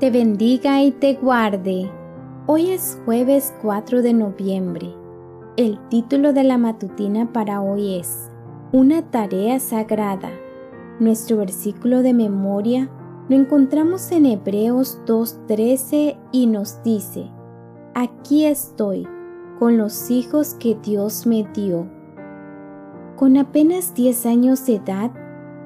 te 0.00 0.10
bendiga 0.10 0.82
y 0.82 0.92
te 0.92 1.12
guarde. 1.12 1.90
Hoy 2.46 2.70
es 2.70 2.98
jueves 3.04 3.54
4 3.60 4.00
de 4.00 4.14
noviembre. 4.14 4.94
El 5.58 5.78
título 5.90 6.32
de 6.32 6.42
la 6.42 6.56
matutina 6.56 7.30
para 7.34 7.60
hoy 7.60 7.96
es 7.98 8.30
Una 8.72 9.02
tarea 9.10 9.60
sagrada. 9.60 10.30
Nuestro 11.00 11.36
versículo 11.36 12.00
de 12.02 12.14
memoria 12.14 12.88
lo 13.28 13.36
encontramos 13.36 14.10
en 14.10 14.24
Hebreos 14.24 14.98
2.13 15.04 16.16
y 16.32 16.46
nos 16.46 16.82
dice, 16.82 17.30
Aquí 17.94 18.46
estoy, 18.46 19.06
con 19.58 19.76
los 19.76 20.10
hijos 20.10 20.54
que 20.54 20.78
Dios 20.82 21.26
me 21.26 21.46
dio. 21.52 21.86
Con 23.16 23.36
apenas 23.36 23.92
10 23.92 24.24
años 24.24 24.64
de 24.64 24.76
edad, 24.76 25.10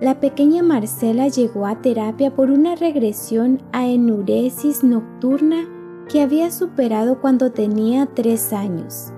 la 0.04 0.20
pequeña 0.20 0.62
Marcela 0.62 1.28
llegó 1.28 1.64
a 1.64 1.80
terapia 1.80 2.34
por 2.34 2.50
una 2.50 2.74
regresión 2.74 3.62
a 3.72 3.86
enuresis 3.86 4.84
nocturna 4.84 5.64
que 6.10 6.20
había 6.20 6.50
superado 6.50 7.22
cuando 7.22 7.52
tenía 7.52 8.04
3 8.04 8.52
años. 8.52 9.14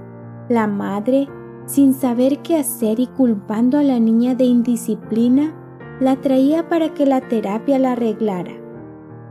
La 0.48 0.68
madre, 0.68 1.26
sin 1.66 1.92
saber 1.92 2.38
qué 2.38 2.56
hacer 2.58 3.00
y 3.00 3.08
culpando 3.08 3.78
a 3.78 3.82
la 3.82 3.98
niña 3.98 4.36
de 4.36 4.44
indisciplina, 4.44 5.56
la 5.98 6.20
traía 6.20 6.68
para 6.68 6.94
que 6.94 7.04
la 7.04 7.20
terapia 7.20 7.80
la 7.80 7.92
arreglara. 7.92 8.52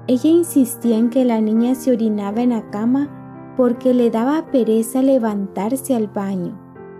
Ella 0.07 0.29
insistía 0.29 0.97
en 0.97 1.09
que 1.09 1.23
la 1.23 1.39
niña 1.39 1.73
se 1.75 1.93
orinaba 1.93 2.41
en 2.41 2.49
la 2.49 2.69
cama 2.69 3.53
porque 3.55 3.93
le 3.93 4.11
daba 4.11 4.47
pereza 4.47 5.01
levantarse 5.01 5.95
al 5.95 6.07
baño. 6.07 6.59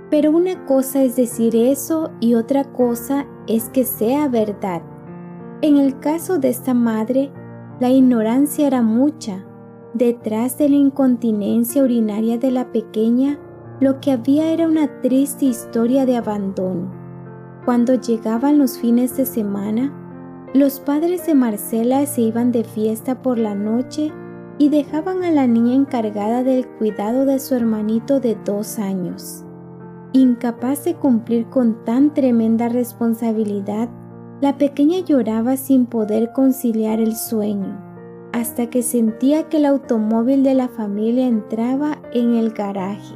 Pero 0.10 0.32
una 0.32 0.66
cosa 0.66 1.04
es 1.04 1.18
decir 1.18 1.58
eso 1.58 2.12
y 2.22 2.36
otra 2.36 2.64
cosa 2.64 3.28
es 3.48 3.70
que 3.70 3.84
sea 3.84 4.28
verdad. 4.28 4.82
En 5.62 5.78
el 5.78 6.00
caso 6.00 6.38
de 6.40 6.50
esta 6.50 6.74
madre, 6.74 7.32
la 7.80 7.90
ignorancia 7.90 8.68
era 8.68 8.82
mucha. 8.82 9.46
Detrás 9.94 10.58
de 10.58 10.70
la 10.70 10.76
incontinencia 10.76 11.84
urinaria 11.84 12.38
de 12.38 12.52
la 12.52 12.72
pequeña, 12.72 13.40
lo 13.80 14.00
que 14.00 14.12
había 14.12 14.52
era 14.52 14.68
una 14.68 15.02
triste 15.02 15.46
historia 15.46 16.06
de 16.06 16.18
abandono. 16.18 16.92
Cuando 17.66 17.96
llegaban 17.96 18.58
los 18.58 18.78
fines 18.78 19.18
de 19.18 19.26
semana, 19.26 19.94
los 20.54 20.80
padres 20.80 21.26
de 21.26 21.34
Marcela 21.34 22.06
se 22.06 22.22
iban 22.22 22.52
de 22.52 22.64
fiesta 22.64 23.22
por 23.22 23.38
la 23.38 23.56
noche 23.56 24.12
y 24.58 24.70
dejaban 24.70 25.24
a 25.24 25.32
la 25.32 25.48
niña 25.48 25.76
encargada 25.76 26.44
del 26.44 26.68
cuidado 26.68 27.26
de 27.26 27.40
su 27.40 27.56
hermanito 27.56 28.20
de 28.20 28.38
dos 28.46 28.80
años. 28.80 29.45
Incapaz 30.16 30.86
de 30.86 30.96
cumplir 30.96 31.46
con 31.48 31.84
tan 31.84 32.14
tremenda 32.14 32.70
responsabilidad, 32.70 33.90
la 34.40 34.58
pequeña 34.58 35.00
lloraba 35.00 35.58
sin 35.58 35.88
poder 35.88 36.32
conciliar 36.32 37.02
el 37.02 37.18
sueño, 37.18 37.78
hasta 38.32 38.70
que 38.70 38.82
sentía 38.82 39.50
que 39.50 39.58
el 39.58 39.66
automóvil 39.66 40.42
de 40.44 40.54
la 40.54 40.70
familia 40.70 41.28
entraba 41.28 42.00
en 42.14 42.36
el 42.36 42.52
garaje. 42.52 43.16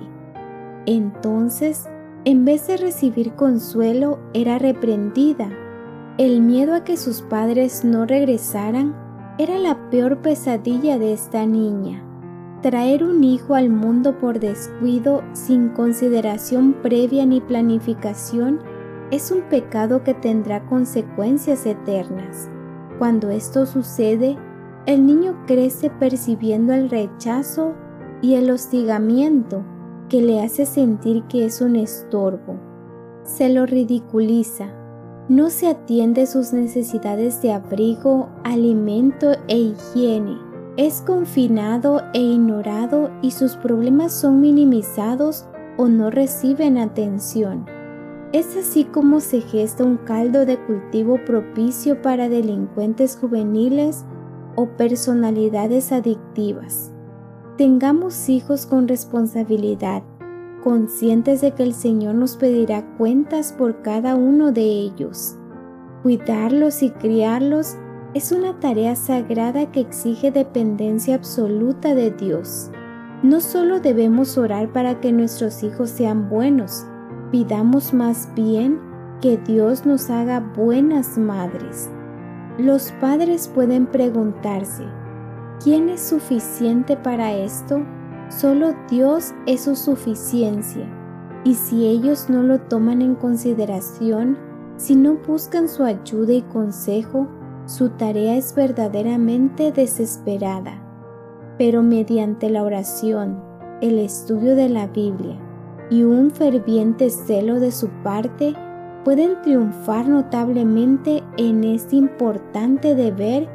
Entonces 0.86 1.88
en 2.26 2.44
vez 2.44 2.68
de 2.68 2.76
recibir 2.76 3.34
consuelo, 3.34 4.20
era 4.34 4.60
reprendida. 4.60 5.50
El 6.18 6.42
miedo 6.42 6.76
a 6.76 6.84
que 6.84 6.98
sus 6.98 7.22
padres 7.22 7.86
no 7.86 8.06
regresaran 8.06 8.94
era 9.38 9.58
la 9.58 9.90
peor 9.90 10.18
pesadilla 10.18 11.00
de 11.00 11.14
esta 11.14 11.46
niña. 11.46 12.04
Traer 12.62 13.06
un 13.06 13.24
hijo 13.24 13.56
al 13.56 13.70
mundo 13.70 14.18
por 14.20 14.42
descuido, 14.42 15.24
sin 15.32 15.70
consideración 15.70 16.74
previa 16.82 17.26
ni 17.26 17.40
planificación, 17.40 18.60
es 19.12 19.32
un 19.32 19.44
pecado 19.44 20.04
que 20.04 20.14
tendrá 20.14 20.66
consecuencias 20.66 21.66
eternas. 21.66 22.50
Cuando 22.98 23.30
esto 23.30 23.66
sucede, 23.66 24.38
el 24.86 25.06
niño 25.06 25.38
crece 25.48 25.90
percibiendo 25.90 26.74
el 26.74 26.90
rechazo 26.90 27.76
y 28.22 28.34
el 28.34 28.52
hostigamiento 28.52 29.64
que 30.10 30.22
le 30.22 30.42
hace 30.42 30.66
sentir 30.66 31.24
que 31.30 31.46
es 31.46 31.62
un 31.62 31.78
estorbo. 31.78 32.60
Se 33.24 33.48
lo 33.48 33.68
ridiculiza. 33.68 34.68
No 35.30 35.50
se 35.50 35.68
atiende 35.68 36.26
sus 36.26 36.52
necesidades 36.52 37.42
de 37.42 37.54
abrigo, 37.54 38.28
alimento 38.44 39.32
e 39.48 39.58
higiene. 39.58 40.49
Es 40.80 41.02
confinado 41.02 42.04
e 42.14 42.22
ignorado 42.22 43.12
y 43.22 43.32
sus 43.32 43.58
problemas 43.58 44.14
son 44.14 44.40
minimizados 44.40 45.46
o 45.76 45.90
no 45.90 46.10
reciben 46.10 46.78
atención. 46.78 47.66
Es 48.32 48.56
así 48.56 48.86
como 48.86 49.20
se 49.20 49.42
gesta 49.42 49.84
un 49.84 49.98
caldo 49.98 50.46
de 50.46 50.58
cultivo 50.58 51.20
propicio 51.26 52.02
para 52.02 52.30
delincuentes 52.30 53.18
juveniles 53.18 54.06
o 54.56 54.68
personalidades 54.68 55.92
adictivas. 55.92 56.94
Tengamos 57.58 58.30
hijos 58.30 58.66
con 58.66 58.88
responsabilidad, 58.88 60.02
conscientes 60.64 61.42
de 61.42 61.52
que 61.52 61.64
el 61.64 61.74
Señor 61.74 62.16
nos 62.16 62.38
pedirá 62.38 62.86
cuentas 62.98 63.52
por 63.52 63.82
cada 63.82 64.16
uno 64.16 64.54
de 64.54 64.62
ellos. 64.62 65.36
Cuidarlos 66.04 66.82
y 66.84 66.92
criarlos 66.92 67.76
es 68.20 68.34
una 68.34 68.60
tarea 68.60 68.98
sagrada 68.98 69.72
que 69.72 69.80
exige 69.80 70.30
dependencia 70.30 71.16
absoluta 71.16 71.96
de 71.96 72.12
Dios. 72.12 72.70
No 73.24 73.40
solo 73.40 73.80
debemos 73.80 74.38
orar 74.38 74.74
para 74.74 75.00
que 75.00 75.14
nuestros 75.14 75.64
hijos 75.64 75.90
sean 75.90 76.28
buenos, 76.28 76.86
pidamos 77.32 77.94
más 77.94 78.30
bien 78.36 78.78
que 79.22 79.38
Dios 79.38 79.86
nos 79.86 80.10
haga 80.10 80.42
buenas 80.42 81.18
madres. 81.18 81.90
Los 82.58 82.92
padres 83.00 83.48
pueden 83.48 83.86
preguntarse, 83.86 84.84
¿Quién 85.64 85.88
es 85.88 86.02
suficiente 86.02 86.98
para 86.98 87.32
esto? 87.32 87.86
Solo 88.28 88.76
Dios 88.90 89.34
es 89.46 89.62
su 89.62 89.78
suficiencia. 89.78 90.86
Y 91.46 91.54
si 91.54 91.88
ellos 91.88 92.30
no 92.30 92.44
lo 92.44 92.60
toman 92.60 93.02
en 93.02 93.16
consideración, 93.16 94.38
si 94.76 94.98
no 94.98 95.16
buscan 95.26 95.70
su 95.70 95.86
ayuda 95.86 96.34
y 96.34 96.42
consejo, 96.42 97.30
su 97.70 97.90
tarea 97.90 98.36
es 98.36 98.56
verdaderamente 98.56 99.72
desesperada. 99.72 100.82
Pero 101.60 101.84
mediante 101.84 102.50
la 102.50 102.64
oración, 102.64 103.40
el 103.80 104.00
estudio 104.00 104.56
de 104.56 104.70
la 104.70 104.88
Biblia 104.88 105.38
y 105.92 106.02
un 106.02 106.32
ferviente 106.32 107.12
celo 107.12 107.60
de 107.60 107.72
su 107.72 107.90
parte, 108.04 108.56
pueden 109.06 109.40
triunfar 109.44 110.08
notablemente 110.08 111.24
en 111.38 111.64
este 111.64 111.96
importante 111.96 112.96
deber 112.96 113.48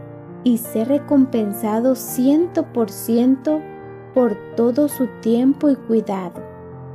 y 0.45 0.59
ser 0.59 0.89
recompensado 0.89 1.97
ciento 1.97 2.73
por 2.73 2.91
ciento 2.91 3.61
por 4.15 4.37
todo 4.57 4.87
su 4.87 5.09
tiempo 5.23 5.71
y 5.71 5.75
cuidado. 5.75 6.41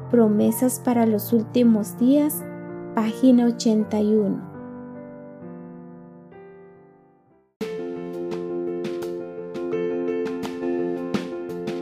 Promesas 0.09 0.80
para 0.80 1.06
los 1.06 1.34
últimos 1.34 2.00
días, 2.00 2.46
página 2.96 3.46
81. 3.46 4.49